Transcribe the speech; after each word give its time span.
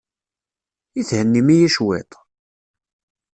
I 0.99 1.01
thennim-iyi 1.09 1.69
cwiṭ? 1.75 2.11